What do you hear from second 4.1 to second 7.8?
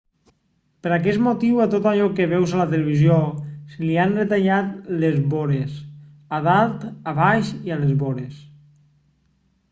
retallat les vores a dalt a baix i a